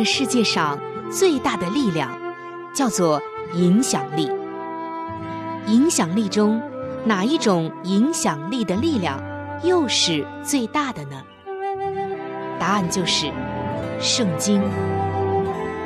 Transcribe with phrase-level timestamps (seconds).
[0.00, 0.78] 个世界上。
[1.10, 2.08] 最大的力量
[2.72, 3.20] 叫做
[3.54, 4.30] 影响力。
[5.66, 6.62] 影响力中，
[7.04, 9.20] 哪一种影响力的力量
[9.64, 11.20] 又是最大的呢？
[12.60, 13.32] 答案就是
[13.98, 14.62] 圣经。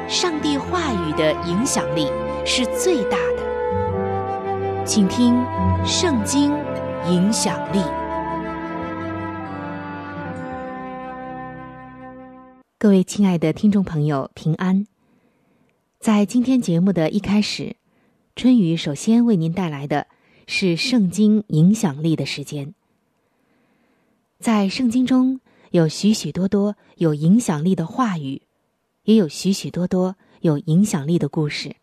[0.07, 2.11] 上帝话语的影响力
[2.45, 4.85] 是最大的。
[4.85, 5.35] 请听
[5.87, 6.53] 《圣经
[7.09, 7.79] 影响力》。
[12.85, 14.87] 各位亲爱的听众朋友，平安。
[16.01, 17.77] 在今天节目的一开始，
[18.37, 20.07] 春雨首先为您带来的
[20.47, 22.75] 是圣经影响力的时间。
[24.39, 28.43] 在圣经中有许许多多有影响力的话语，
[29.05, 31.77] 也有许许多多有影响力的故事。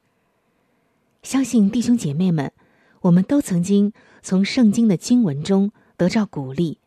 [1.24, 2.52] 相信弟兄姐妹们，
[3.00, 6.78] 我们都曾经从圣经的经文中得到鼓励，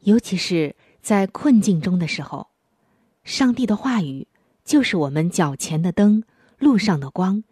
[0.00, 2.47] 尤其是在困境中的时候，
[3.28, 4.26] 上帝的话语
[4.64, 6.24] 就是我们脚前的灯。
[6.58, 7.44] 路上的光，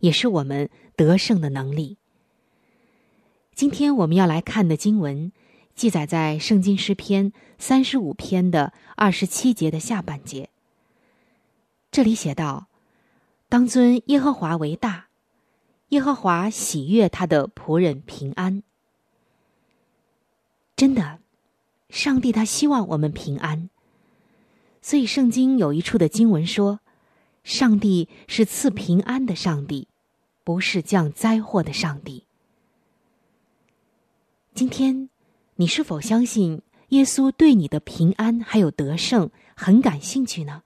[0.00, 1.98] 也是我们得胜的能力。
[3.54, 5.30] 今天我们要来看的经文，
[5.76, 10.48] 记载在《圣经诗篇》三十五篇的二十七节的下半节。
[11.92, 12.66] 这里写道
[13.48, 15.08] ：“当尊耶和华为大，
[15.90, 18.64] 耶和华喜悦他的仆人平安。”
[20.74, 21.20] 真的，
[21.90, 23.68] 上帝他希望我们平安。
[24.88, 26.80] 所以，圣经有一处的经文说。
[27.44, 29.86] 上帝是赐平安的上帝，
[30.44, 32.24] 不是降灾祸的上帝。
[34.54, 35.10] 今天，
[35.56, 40.62] 你是否相信耶稣对你的平安还有得胜很感兴趣呢？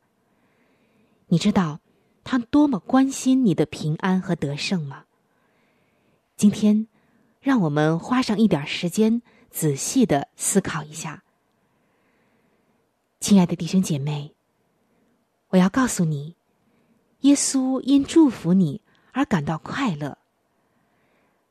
[1.27, 1.81] 你知道
[2.23, 5.07] 他多么关心你的平安和得胜吗？
[6.37, 6.87] 今天，
[7.41, 11.25] 让我们花上一点时间，仔细的思考一下。
[13.23, 14.35] 亲爱的弟兄姐妹，
[15.51, 16.35] 我要告诉你。
[17.21, 18.81] 耶稣因祝福你
[19.13, 20.19] 而感到快乐，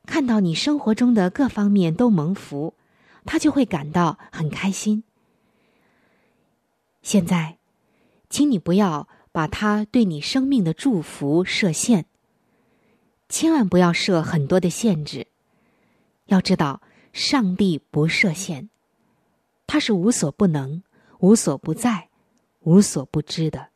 [0.04, 2.74] 看到你生活中的各方面都蒙福，
[3.24, 5.02] 他就会感到很开心。
[7.00, 7.56] 现在，
[8.28, 12.04] 请你不要把他对你生命的祝福设限，
[13.30, 15.26] 千万不要设很多的限制。
[16.26, 16.82] 要知道，
[17.14, 18.68] 上帝不设限，
[19.66, 20.82] 他是无所不能、
[21.22, 22.08] 无所不在、
[22.62, 23.68] 无所不知的。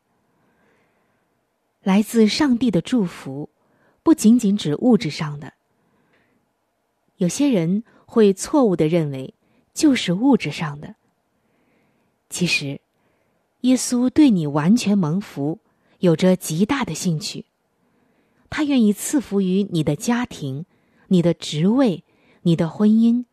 [1.81, 3.51] 来自上帝的祝福，
[4.03, 5.53] 不仅仅指物质上的。
[7.19, 9.33] 有些人会错误的认为，
[9.73, 10.97] 就是物质上的。
[12.29, 12.81] 其实，
[13.61, 15.61] 耶稣对你完全蒙福，
[16.01, 17.45] 有着极大的兴趣。
[18.51, 20.67] 他愿意赐福于你的家庭、
[21.07, 22.03] 你的职位、
[22.43, 23.25] 你的婚姻、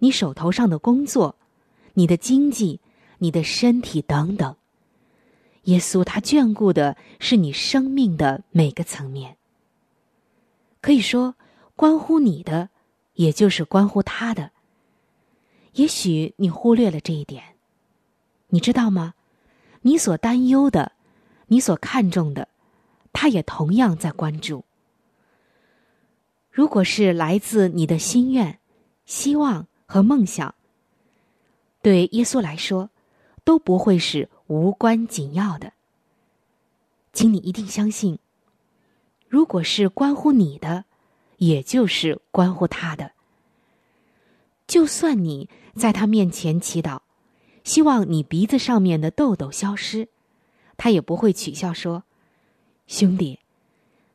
[0.00, 1.36] 你手头上的工作、
[1.94, 2.80] 你的经济、
[3.22, 4.56] 你的身体等等。
[5.66, 9.36] 耶稣他眷顾的是你生命的每个层面，
[10.80, 11.36] 可以说
[11.76, 12.70] 关乎你的，
[13.14, 14.50] 也就是关乎他的。
[15.74, 17.44] 也许你忽略了这一点，
[18.48, 19.14] 你知道吗？
[19.82, 20.90] 你所担忧的，
[21.46, 22.48] 你所看重的，
[23.12, 24.64] 他也同样在关注。
[26.50, 28.58] 如果是来自你的心愿、
[29.04, 30.52] 希望和梦想，
[31.80, 32.90] 对耶稣来说，
[33.44, 34.28] 都不会是。
[34.48, 35.72] 无关紧要的，
[37.14, 38.18] 请你一定相信。
[39.26, 40.84] 如果是关乎你的，
[41.38, 43.12] 也就是关乎他的。
[44.66, 47.00] 就算你在他面前祈祷，
[47.64, 50.08] 希望你鼻子上面的痘痘消失，
[50.76, 52.04] 他也不会取笑说
[52.86, 53.38] ：“兄弟，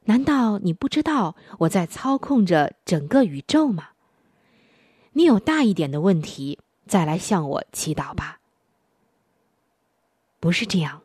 [0.04, 3.90] 难道你不知道我在操控着整个宇宙吗？
[5.14, 8.37] 你有大一点的问题，再来向我祈祷吧。
[10.40, 11.02] 不是这样，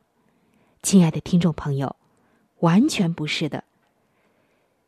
[0.82, 1.96] 亲爱的听众朋友，
[2.60, 3.64] 完全不是的。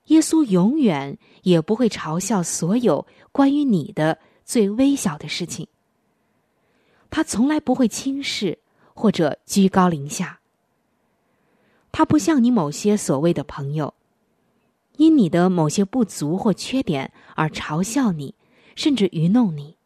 [0.06, 5.67] 耶稣永远也不会嘲笑所有关于你的最微小的事情。
[7.08, 8.58] 他从来不会轻视
[8.93, 10.41] 或者居高临下。
[11.91, 13.94] 他不像你某些所谓的朋友，
[14.96, 18.35] 因你的某些不足或缺点而嘲笑你，
[18.76, 19.76] 甚至愚弄你。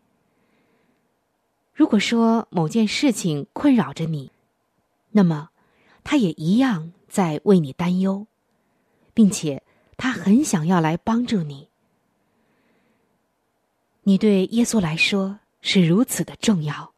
[1.72, 4.32] 如果说某件事情困扰着你，
[5.10, 5.50] 那么
[6.04, 8.26] 他也一样在为你担忧，
[9.14, 9.62] 并且。
[10.00, 11.70] 他很想要来帮助你，
[14.04, 16.94] 你对耶稣来说是如此的重要，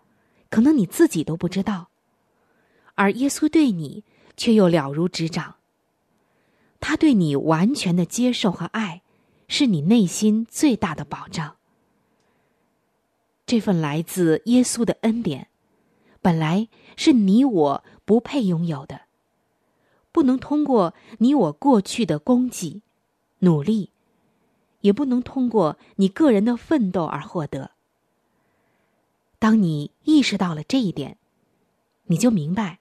[0.51, 1.89] 可能你自己都不知道，
[2.97, 4.05] 而耶稣对你
[4.37, 5.55] 却又了如指掌。
[6.79, 9.01] 他对你完全的接受和爱，
[9.49, 11.57] 是你内心最大的保障。
[13.47, 15.49] 这份来自耶稣的恩典，
[16.21, 16.69] 本来
[16.99, 19.03] 是你我不配拥有的，
[20.11, 22.83] 不能通过你我过去的功绩。
[23.39, 23.91] 努力，
[24.81, 27.71] 也不能通过你个人的奋斗而获得。
[29.39, 31.19] 当你意识到了这一点，
[32.07, 32.81] 你就明白，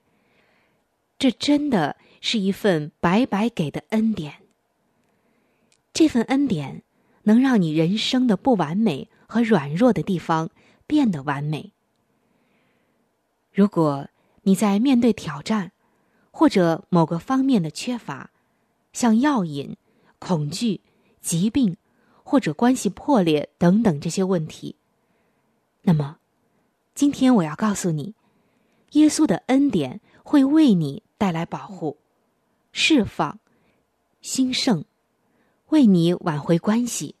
[1.16, 4.38] 这真的是一份白白给的恩典。
[5.92, 6.82] 这份恩典
[7.22, 10.50] 能让你人生的不完美和软弱的地方
[10.88, 11.70] 变得完美。
[13.52, 14.08] 如果
[14.42, 15.72] 你在面对挑战，
[16.30, 18.30] 或者某个方面的缺乏，
[18.92, 19.76] 像药瘾。
[20.22, 20.82] 恐惧、
[21.22, 21.78] 疾病，
[22.22, 24.76] 或者关系破裂等等这些问题。
[25.80, 26.18] 那么，
[26.94, 28.14] 今天我要告诉你，
[28.90, 31.96] 耶稣的恩典会为你带来保护、
[32.70, 33.40] 释放、
[34.20, 34.84] 兴盛，
[35.70, 37.14] 为你挽回关系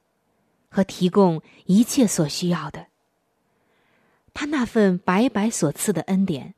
[0.68, 2.88] 和提供一切所需要的。
[4.34, 6.54] 他那份白白所赐的恩典，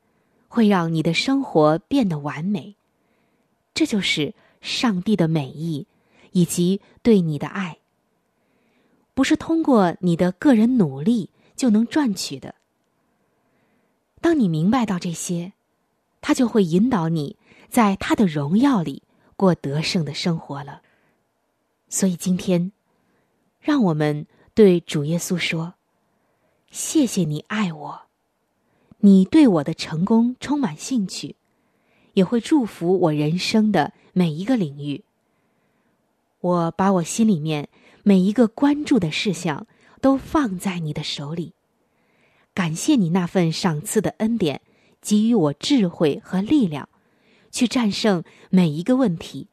[0.53, 2.77] 会让你的生活变得完美。
[3.73, 5.87] 这就是上帝的美意。
[6.35, 7.77] 以及对你的爱，
[9.13, 12.55] 不是通过你的个人努力就能赚取的。
[14.19, 15.53] 当你明白到这些，
[16.23, 17.37] 他就会引导你
[17.69, 19.03] 在他的荣耀里
[19.37, 20.81] 过得胜的生活了。
[21.91, 22.73] 所以今天，
[23.61, 25.75] 让我们对主耶稣说
[26.73, 28.03] ：“谢谢你爱我，
[29.05, 31.35] 你对我的成功充满兴趣，
[32.15, 35.03] 也会祝福我人生的每一个领域。”
[36.41, 37.69] 我把我心里面
[38.05, 39.67] 每一个关注的事项
[40.01, 41.53] 都放在你的手里，
[42.55, 44.61] 感谢你那份赏赐的恩典，
[45.01, 46.89] 给予我智慧和力量，
[47.51, 49.49] 去战胜每一个问题，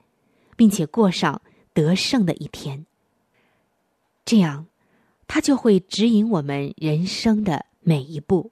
[0.56, 1.42] 并且过上
[1.74, 2.86] 得胜的一天。
[4.24, 4.68] 这样，
[5.28, 8.52] 他就会指引我们人生的每一步。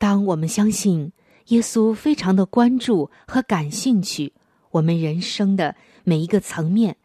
[0.00, 1.12] 当我们相信
[1.48, 4.32] 耶稣非常的关注和感兴趣
[4.70, 6.96] 我们人生的每一个层面。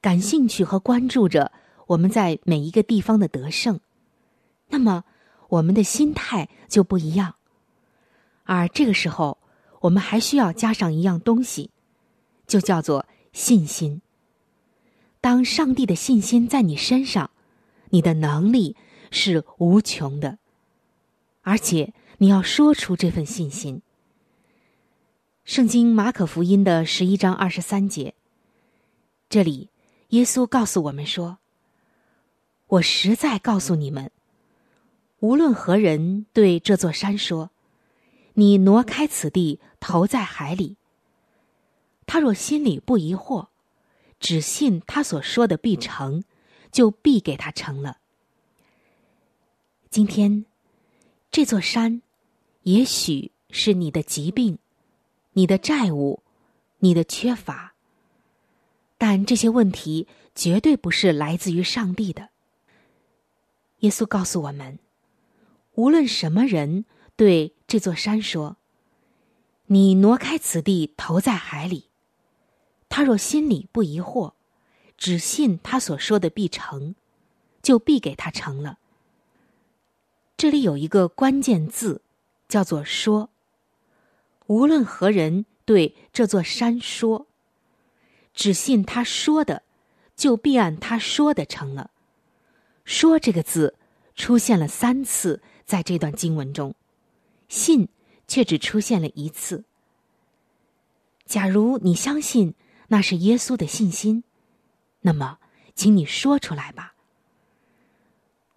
[0.00, 1.52] 感兴趣和关注着
[1.86, 3.78] 我们在每一个地方的得胜，
[4.68, 5.04] 那么
[5.48, 7.34] 我们的心态就不一样。
[8.44, 9.36] 而这个时候，
[9.80, 11.68] 我们还需要加上一样东西，
[12.46, 13.04] 就叫做
[13.34, 14.00] 信心。
[15.20, 17.30] 当上帝的信心在你身上，
[17.90, 18.76] 你的能力
[19.10, 20.38] 是无穷的，
[21.42, 21.92] 而且
[22.24, 23.82] 你要说出这份信心。
[25.44, 28.14] 圣经马可福音的十一章二十三节，
[29.28, 29.68] 这里。
[30.08, 31.36] 耶稣告诉我们说
[32.66, 34.10] ：“我实在告诉你们，
[35.18, 37.50] 无论何人对这座山说，
[38.32, 40.78] 你挪开此地，投在海里，
[42.06, 43.48] 他若心里不疑惑，
[44.18, 46.24] 只信他所说的必成，
[46.72, 47.98] 就必给他成了。
[49.90, 50.46] 今天，
[51.30, 52.00] 这座山，
[52.64, 54.58] 也许是你的疾病，
[55.32, 56.22] 你的债务，
[56.80, 57.72] 你的缺乏。”
[58.98, 62.30] 但这些问题绝对不是来自于上帝的。
[63.80, 64.78] 耶稣告诉我们，
[65.74, 66.84] 无论什么人
[67.16, 68.56] 对这座山说
[69.66, 71.90] ：“你挪开此地，投在海里。”
[72.88, 74.32] 他若心里不疑惑，
[74.96, 76.94] 只信他所说的必成，
[77.60, 78.78] 就必给他成了。
[80.36, 82.02] 这里有一个关键字，
[82.48, 83.30] 叫做“说”。
[84.46, 87.26] 无论何人对这座山说。
[88.34, 89.62] 只信他说的，
[90.16, 91.92] 就必按他说的成了。
[92.84, 93.76] 说这个字
[94.16, 96.74] 出现了三次，在这段经文中，
[97.48, 97.88] 信
[98.26, 99.62] 却只出现了一次。
[101.24, 102.54] 假如你相信
[102.88, 104.24] 那是耶稣的信心，
[105.02, 105.38] 那么，
[105.76, 106.94] 请你说出来吧。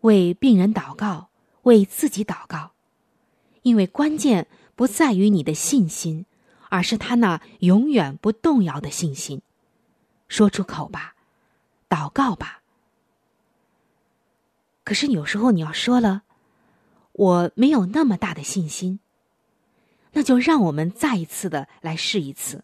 [0.01, 1.29] 为病人祷告，
[1.61, 2.71] 为自己祷告，
[3.67, 4.47] 因为关键
[4.77, 6.25] 不在于你的信心，
[6.69, 9.41] 而是他那永远不动摇的信心。
[10.29, 11.15] 说出口吧，
[11.89, 12.63] 祷告吧。
[14.85, 16.23] 可是有时候你要说了，
[17.11, 19.01] 我没有那么大的信心。
[20.13, 22.63] 那就让我们再一次的来试一次。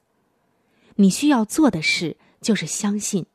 [0.95, 3.25] 你需要做的事就是相信，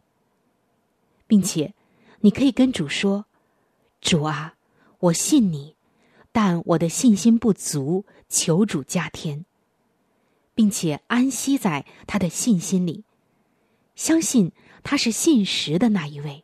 [1.26, 1.74] 并且
[2.20, 3.26] 你可以跟主说
[4.00, 4.54] ：“主啊，
[5.00, 5.76] 我信你，
[6.32, 9.44] 但我的信心不足，求主加添。”
[10.54, 13.04] 并且安息在他的信心里，
[13.94, 14.50] 相信
[14.82, 16.42] 他是信实的那一位。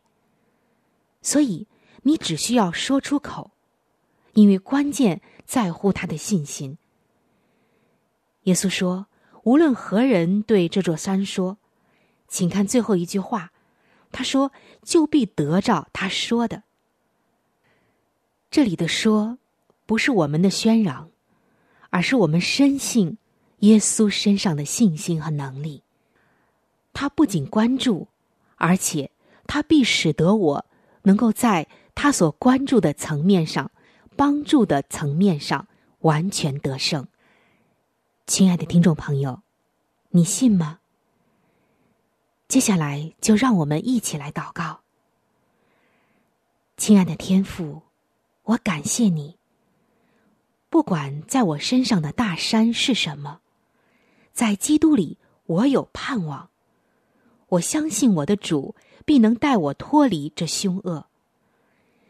[1.21, 1.67] 所以
[2.03, 3.51] 你只需要说出口，
[4.31, 6.77] 因为关键在乎他的信心。
[8.43, 9.07] 耶稣说
[9.43, 11.57] ：“无论何人对这座山说，
[12.29, 13.51] 请看最后一句话。
[14.13, 16.63] 他说：‘就必得着他说的。’
[18.49, 19.39] 这里的‘说’，
[19.85, 21.09] 不是我们的宣嚷，
[21.89, 23.17] 而是我们深信
[23.59, 25.83] 耶稣身上的信心和能力。
[26.93, 28.07] 他不仅关注，
[28.55, 29.11] 而且
[29.45, 30.65] 他必使得我
[31.03, 33.69] 能够在他所关注的层面上、
[34.15, 35.67] 帮助的层面上
[35.99, 37.07] 完全得胜。”
[38.27, 39.41] 亲爱的听众朋友，
[40.09, 40.79] 你信吗？
[42.47, 44.79] 接下来就让我们一起来祷告。
[46.77, 47.83] 亲爱的天父，
[48.43, 49.37] 我感谢你。
[50.69, 53.39] 不管在我身上的大山是什么，
[54.33, 56.49] 在基督里我有盼望。
[57.47, 61.05] 我相信我的主必能带我脱离这凶恶。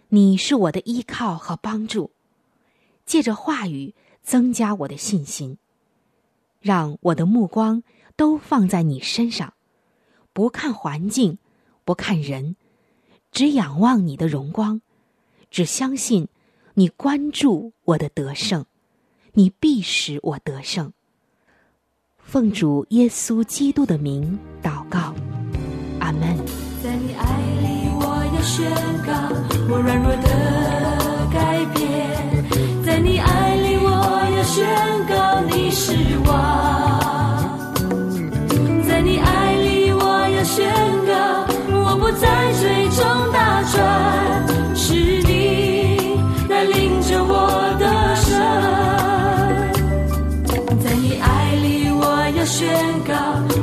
[0.10, 2.12] 你是我的依靠和帮助，
[3.06, 3.94] 借着话语
[4.24, 5.58] 增加我的信心。
[6.62, 7.84] 让我的目光
[8.16, 9.54] 都放在你身上，
[10.34, 11.38] 不看环境，
[11.84, 12.56] 不看人，
[13.32, 14.82] 只仰望你的荣光，
[15.52, 16.28] 只相信
[16.78, 18.66] 你关注我的得胜，
[19.32, 20.92] 你必使我得胜。
[22.18, 25.14] 奉主耶稣基督的名祷告，
[26.02, 26.38] 阿门。
[26.84, 28.04] 在你爱里，我
[28.36, 28.70] 要宣
[29.06, 29.14] 告
[29.74, 30.55] 我软弱的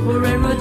[0.05, 0.53] 我软弱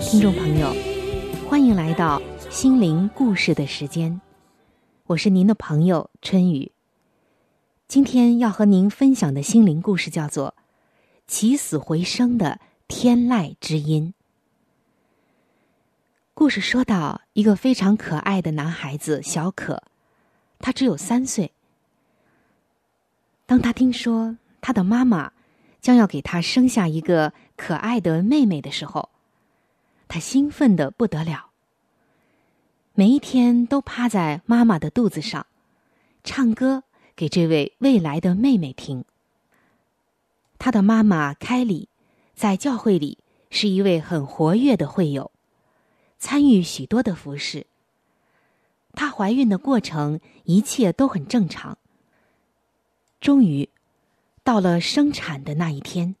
[0.00, 0.74] 听众朋友，
[1.48, 2.20] 欢迎来到
[2.50, 4.20] 心灵故事的时间。
[5.06, 6.72] 我是您的朋友春雨。
[7.86, 10.54] 今天要和您分享的心灵故事叫做
[11.28, 12.58] 《起死回生的
[12.88, 14.12] 天籁之音》。
[16.34, 19.82] 故事说到一个非常可爱的男孩子小可，
[20.58, 21.52] 他只有三岁。
[23.46, 25.30] 当他听说他的妈妈
[25.80, 29.10] 将要给他生下一个可爱的妹妹的时候，
[30.14, 31.50] 他兴奋的不得了。
[32.94, 35.44] 每一天都趴在妈妈的肚子上，
[36.22, 36.84] 唱歌
[37.16, 39.04] 给这位未来的妹妹听。
[40.56, 41.88] 他的妈妈凯里
[42.32, 43.18] 在教会里
[43.50, 45.32] 是一位很活跃的会友，
[46.20, 47.66] 参与许多的服饰。
[48.92, 51.76] 她怀孕的过程一切都很正常。
[53.20, 53.68] 终于，
[54.44, 56.14] 到了生产的那一天，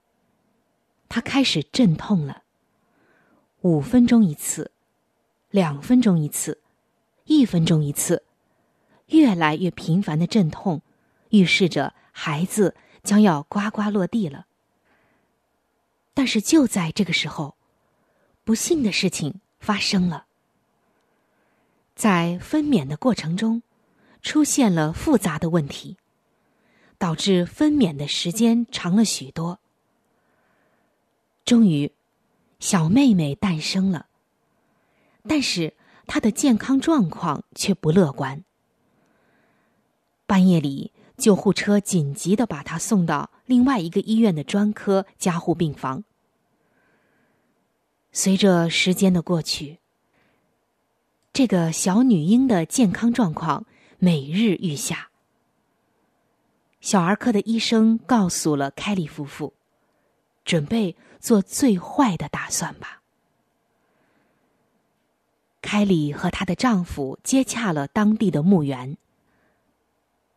[1.08, 2.42] 她开始阵痛了。
[3.64, 4.70] 五分钟一次，
[5.48, 6.60] 两分钟一次。
[7.24, 8.22] 一分钟一次，
[9.06, 10.82] 越来越频繁的阵痛，
[11.30, 14.44] 预示着孩子将要呱呱落地了。
[16.12, 17.56] 但是就在这个时候，
[18.44, 20.26] 不幸的事情发生了。
[21.96, 23.62] 在分娩的过程中，
[24.20, 25.96] 出现了复杂的问题，
[26.98, 29.58] 导致分娩的时间长了许多。
[31.46, 31.90] 终于，
[32.64, 34.06] 小妹妹诞生了，
[35.28, 35.74] 但是。
[36.06, 38.44] 她的健康状况却不乐观。
[40.26, 46.04] 半夜里，救护车紧急的把她送到另外一个医院的专科加护病房。
[48.12, 49.78] 随着时间的过去，
[51.32, 53.64] 这个小女婴的健康状况
[53.98, 55.08] 每日愈下。
[56.82, 59.54] 小儿科的医生告诉了凯利夫妇，
[60.44, 63.00] 准备做最坏的打算吧。
[65.62, 68.98] 凯里和她的丈夫接洽了当地的墓园，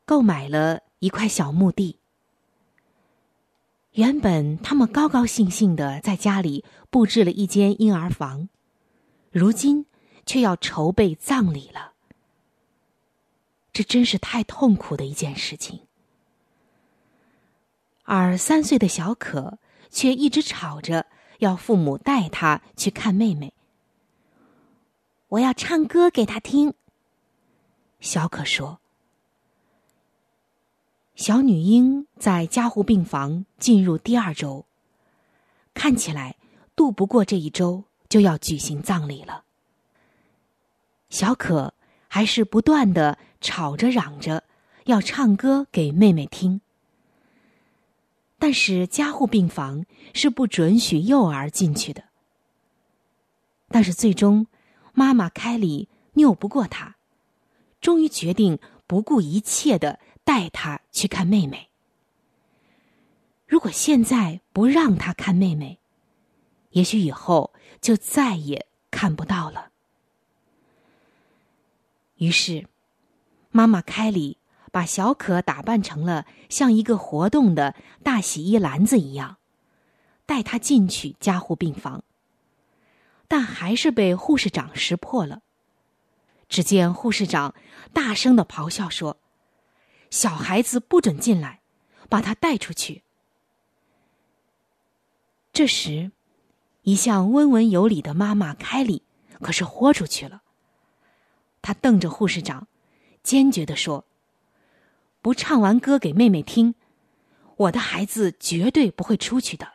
[0.06, 2.00] 购买了一块小墓地。
[3.91, 8.47] 原本他们高高兴兴的在家里布置了一间婴儿房，
[9.30, 9.86] 如今
[10.26, 11.91] 却要筹备葬礼了。
[13.73, 15.82] 这真是太痛苦的一件事情。
[18.04, 21.06] 而三岁的小可却一直吵着
[21.39, 23.54] 要父母带他去看妹妹。
[25.30, 26.73] 我要唱歌给他听。
[28.00, 28.80] 小可说
[31.15, 34.65] ：“小女婴在加护病房进入第二周，
[35.73, 36.38] 看起来
[36.76, 39.43] 度不过这一周就要举行葬礼了。
[41.10, 41.73] 小可
[42.08, 44.43] 还是不断的吵着嚷着
[44.86, 46.62] 要唱歌给妹妹听，
[48.39, 52.04] 但是加护病房是不准许幼儿进去的。
[53.69, 54.47] 但是最终。”
[55.00, 56.95] 妈妈凯里拗不过他，
[57.80, 61.69] 终于决定不顾一切的带他去看妹妹。
[63.45, 65.78] 如果现在不让他看妹妹，
[66.71, 69.69] 也许以后就再也看不到了。
[72.15, 72.65] 于是，
[73.52, 74.39] 妈妈凯里
[74.78, 79.38] 把小可打扮成了像一个活动的大洗衣篮子一样，
[80.28, 82.04] 带他进去加护病房。
[83.28, 85.42] 但还是被护士长识破了。
[86.48, 87.56] 只见护士长
[87.92, 89.18] 大声的咆哮说
[90.12, 91.62] ：“小孩子不准进来，
[92.08, 93.02] 把他带出去。”
[95.52, 96.12] 这时，
[96.84, 99.02] 一向温文有礼的妈妈凯里
[99.42, 100.44] 可是豁出去了。
[101.63, 102.68] 她瞪着护士长，
[103.24, 104.06] 坚决的说
[105.28, 106.74] ：“不唱完歌给妹妹听，
[107.58, 109.74] 我的孩子绝对不会出去的。”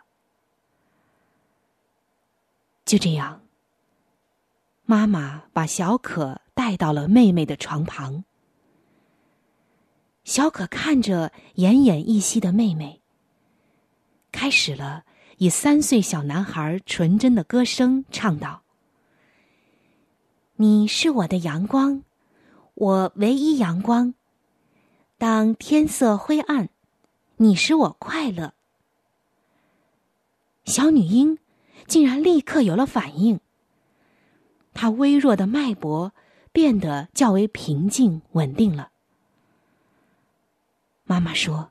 [2.87, 3.43] 就这样。
[4.87, 8.25] 妈妈把小可带到了妹妹的床旁。
[10.25, 13.03] 小可看着奄奄一息的妹妹，
[14.33, 15.05] 开始了
[15.37, 18.63] 以三岁小男孩纯真的歌声唱道
[20.57, 22.05] ：“你是我的阳光，
[22.73, 24.15] 我唯一阳光。
[25.23, 26.69] 当天色灰暗，
[27.37, 28.55] 你使我快乐。”
[30.67, 31.39] 小女婴
[31.87, 33.39] 竟然立刻有了反应。
[34.75, 36.13] 她微弱的脉搏
[36.51, 38.91] 变得较为平静稳定了。
[41.05, 41.71] 妈妈说：“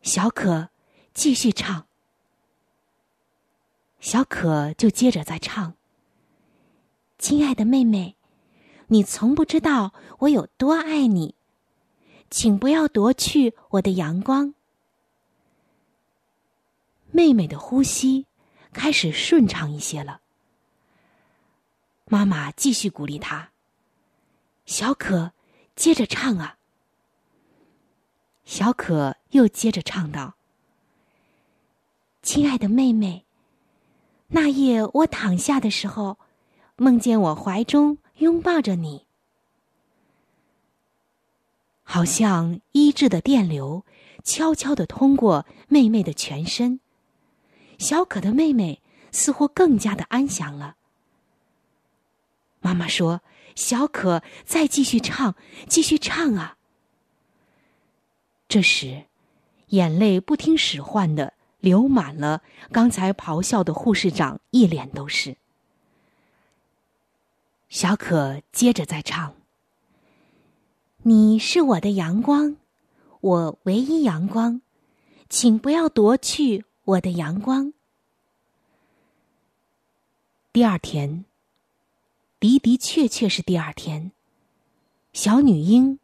[0.00, 0.68] 小可，
[1.12, 1.88] 继续唱。”
[3.98, 5.74] 小可就接着在唱
[7.18, 8.14] ：“亲爱的妹妹，
[8.86, 11.34] 你从不知道我有多爱你，
[12.30, 14.54] 请不要夺去我的阳光。”
[17.10, 18.26] 妹妹的呼吸
[18.72, 20.20] 开始顺畅一些了。
[22.04, 23.50] 妈妈继续鼓励他
[24.66, 25.32] ：“小可，
[25.74, 26.56] 接着唱啊！”
[28.44, 30.34] 小可又接着唱道
[32.22, 33.24] ：“亲爱的妹妹，
[34.28, 36.18] 那夜我躺下的时候，
[36.76, 39.04] 梦见我怀中拥抱着你，
[41.90, 43.86] 好像医治的电流，
[44.22, 46.80] 悄悄的通过妹妹的全身。
[47.78, 50.76] 小可的妹妹似乎更加的安详了。
[52.60, 53.22] 妈妈说
[53.56, 55.34] ：‘小可，再继续唱，
[55.66, 56.58] 继续唱啊！’”
[58.48, 59.06] 这时，
[59.68, 65.38] 眼泪不听使唤的流满了刚才咆哮的护士长一脸都是。
[67.70, 69.34] 小可接着再唱
[71.02, 72.56] ：“你是我的阳光，
[73.20, 74.60] 我唯一阳光，
[75.28, 77.72] 请不要夺去我的阳光。”
[80.52, 81.24] 第二天，
[82.40, 84.12] 的的确确是第二天，
[85.12, 85.98] 小女婴，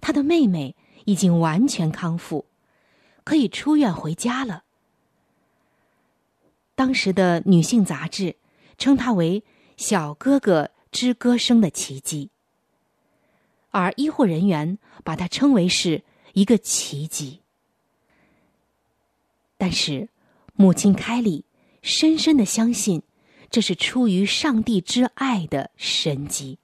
[0.00, 0.76] 她的妹妹。
[1.04, 2.46] 已经完全康复，
[3.24, 4.62] 可以出院回家了。
[6.76, 8.36] 当时的女性杂志
[8.78, 9.42] 称她为
[9.76, 12.30] “小哥哥之歌声的奇迹”，
[13.72, 16.04] 而医护人员把它称为是
[16.34, 17.40] 一个奇迹。
[19.58, 20.08] 但是，
[20.54, 21.44] 母亲凯莉
[21.82, 23.02] 深深的相信，
[23.50, 26.58] 这是出于上帝之爱的神迹。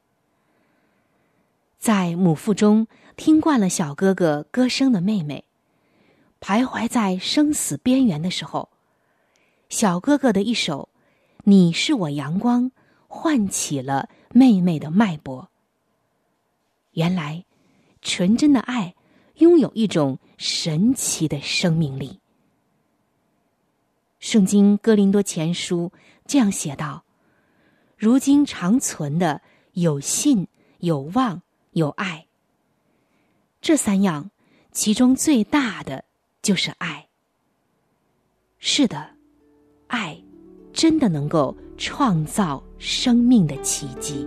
[1.79, 2.87] 在母腹中。
[3.19, 5.43] 听惯了小哥哥歌声的妹妹，
[6.41, 8.69] 徘徊在生死边缘的时候，
[9.69, 10.89] 小哥哥的一首
[11.43, 12.67] 《你是我阳光》
[13.09, 15.51] 唤起了妹妹的脉搏。
[16.93, 17.45] 原来，
[18.03, 18.95] 纯真的爱
[19.37, 22.21] 拥有一种神奇的生命力。
[24.19, 25.93] 圣经哥林多前书
[26.27, 27.05] 这样写道
[27.97, 29.41] ：“如今长存的
[29.73, 30.49] 有信、
[30.79, 31.41] 有望、
[31.73, 32.27] 有爱。”
[33.63, 34.31] 这三样，
[34.73, 36.05] 其中最大的
[36.43, 37.09] 就是爱。
[38.59, 39.11] 是的，
[39.87, 40.21] 爱
[40.73, 44.27] 真的能够创造生命的奇迹。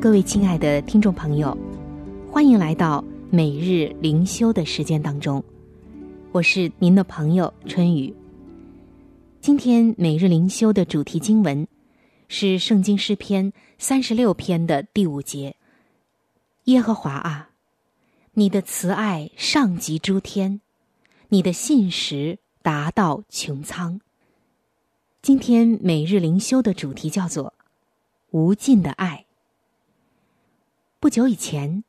[0.00, 1.54] 各位亲爱的听众朋友，
[2.32, 5.44] 欢迎来到每日灵修的时间当中，
[6.32, 8.14] 我是您的朋友春雨。
[9.42, 11.68] 今天每日灵修的主题经文
[12.28, 15.54] 是《圣经诗篇》三十六篇的第五节
[16.64, 17.50] ：“耶和华啊，
[18.32, 20.62] 你的慈爱上及诸天，
[21.28, 24.00] 你的信实达到穹苍。”
[25.20, 27.52] 今天每日灵修的主题叫做
[28.32, 29.26] “无尽的爱”。
[31.02, 31.82] 不久以前，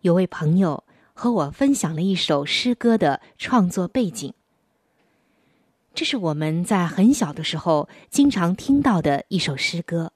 [0.00, 4.32] 有位朋友和我分享了一首诗歌的创作背景。
[5.92, 10.14] 这是我们在很小的时候经常听到的一首诗歌。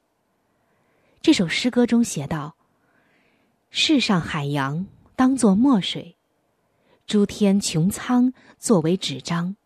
[1.20, 2.56] 这首诗歌中写道
[3.68, 6.16] ：“世上海洋当作墨水，
[7.06, 9.56] 诸天穹苍作为纸张，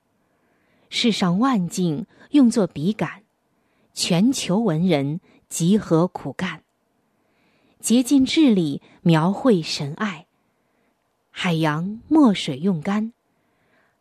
[0.90, 3.22] 世上万境用作笔杆，
[3.92, 6.63] 全球文人集合苦干，
[7.84, 10.24] 竭尽智力描绘神爱。
[11.30, 13.12] 海洋墨水用干，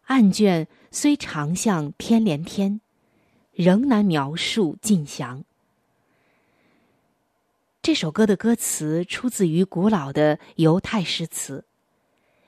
[0.05, 2.79] 案卷。”虽长向天连天，
[3.51, 5.43] 仍难描述尽详。
[7.81, 11.65] 这首歌的歌词出自于古老的犹太诗词，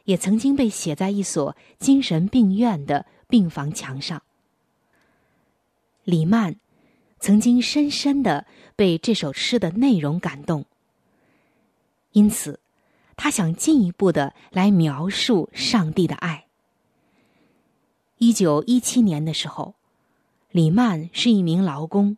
[0.03, 4.21] 也曾经被写在一所精神病院的病房墙上。
[6.03, 6.57] 李曼
[7.19, 8.45] 曾经深深的
[8.75, 10.67] 被这首诗的内容感动，
[12.15, 12.62] 因此，
[13.17, 16.45] 他想进一步的来描述上帝的爱。
[18.19, 19.75] 一九一七年的时候，
[20.49, 22.15] 李曼是一名劳工，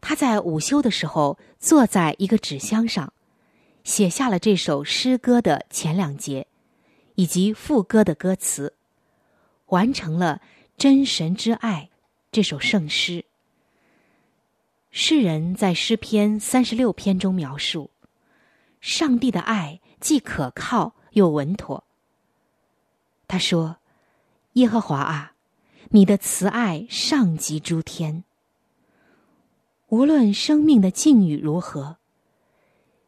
[0.00, 3.12] 他在午休的时候坐在一个纸箱上，
[3.82, 6.46] 写下了这首诗歌的前两节，
[7.16, 8.74] 以及副歌的歌词，
[9.66, 10.40] 完成了
[10.78, 11.90] 《真神之爱》
[12.30, 13.24] 这首圣诗。
[14.92, 17.90] 诗人在诗篇三十六篇中描述，
[18.84, 21.84] 上帝的爱既可靠又稳妥。
[23.26, 23.78] 他说
[24.52, 25.32] ：“耶和华啊。”
[25.90, 28.24] 你的慈爱上及诸天。
[29.88, 31.98] 无论生命的境遇如何，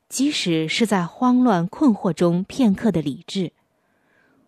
[0.08, 3.52] 即使是在慌乱困惑中片刻的理智，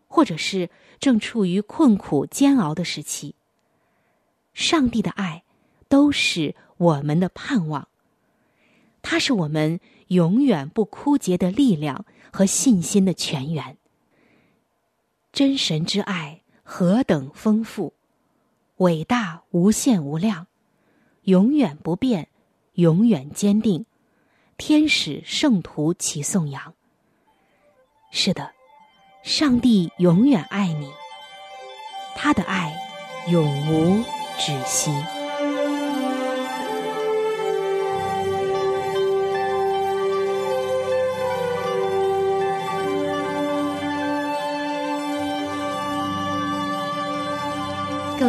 [0.07, 3.35] 或者是正处于困苦煎熬的时期，
[4.55, 5.43] 上帝的爱
[5.89, 7.89] 都是我们的盼望。
[9.03, 13.79] 它是我们永远不枯竭的力量和信心的泉源。
[15.33, 17.95] 真神之爱何等丰富！
[18.77, 20.47] 伟大无限无量，
[21.23, 22.29] 永远不变，
[22.75, 23.87] 永远坚定。
[24.57, 26.75] 天使圣徒齐颂扬。
[28.11, 28.53] 是的，
[29.23, 30.91] 上帝永远爱你，
[32.17, 32.75] 他的爱
[33.29, 34.03] 永无
[34.39, 34.91] 止息。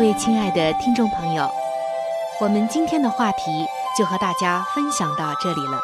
[0.09, 1.47] 位亲爱的听众朋友，
[2.41, 3.63] 我们今天的话题
[3.95, 5.79] 就和大家分享到这里了。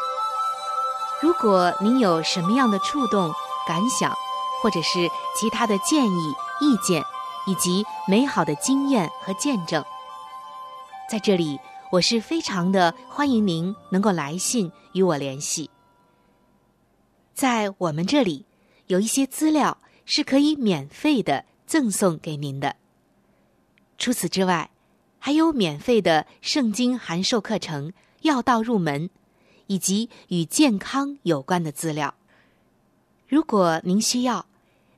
[1.21, 3.31] 如果您有什么样的触动、
[3.67, 4.11] 感想，
[4.63, 7.03] 或者是其他的建议、意见，
[7.45, 9.85] 以及美好的经验和见证，
[11.07, 11.59] 在这里
[11.91, 15.69] 我是非常的欢迎您能够来信与我联系。
[17.35, 18.47] 在我们这里
[18.87, 22.75] 有一些资料是可以免费的赠送给您的。
[23.97, 24.69] 除此之外，
[25.19, 29.09] 还有免费的圣经函授课程、要道入门，
[29.67, 32.15] 以及与健康有关的资料。
[33.27, 34.45] 如果您需要，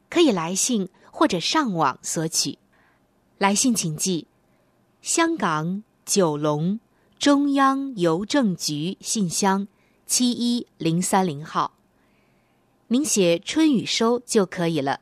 [0.10, 2.57] 可以来信或者上网索取。
[3.38, 4.27] 来信请寄：
[5.01, 6.79] 香港九龙
[7.19, 9.67] 中央邮政局信箱
[10.05, 11.73] 七一零三零号。
[12.88, 15.01] 您写“春雨收”就可以了。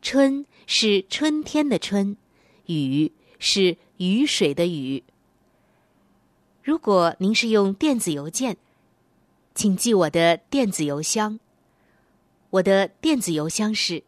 [0.00, 2.16] 春是春天的春。
[2.66, 5.02] 雨是雨水的雨。
[6.62, 8.56] 如果您是用电子邮件，
[9.54, 11.40] 请记我的电子邮箱。
[12.50, 14.04] 我的电子邮箱是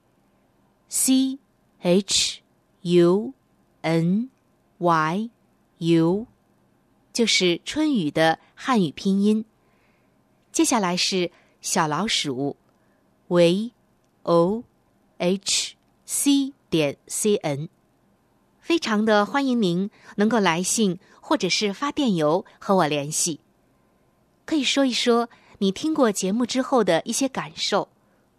[0.88, 1.38] c
[1.80, 2.40] h
[2.82, 3.32] u
[3.80, 4.30] n
[4.78, 5.30] y
[5.78, 6.26] u，
[7.12, 9.44] 就是春雨的汉语拼音。
[10.52, 12.56] 接下来是小老鼠
[13.28, 13.72] v
[14.22, 14.62] o
[15.18, 17.68] h c 点 c n。
[18.64, 23.40] 非常的欢迎您能够来信或者是发电邮和我联系，
[24.46, 27.88] 可以说一说你听过节目之后的一些感受，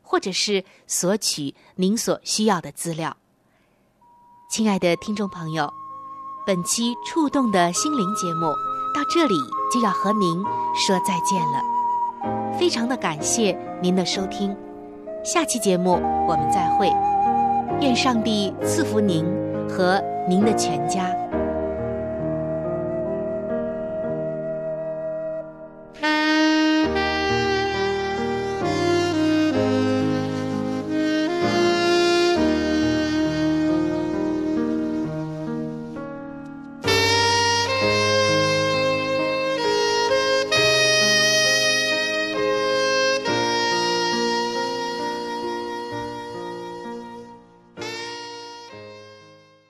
[0.01, 3.15] 或者是索取您所需要的资料。
[4.49, 5.71] 亲爱的听众朋友，
[6.43, 8.47] 本期触动的心灵节目
[8.95, 9.35] 到这里
[9.71, 10.43] 就要和您
[10.75, 14.57] 说再见了，非常的感谢您的收听，
[15.23, 16.87] 下期节目我们再会，
[17.79, 19.44] 愿上帝赐福您。
[19.69, 21.24] 和您的全家。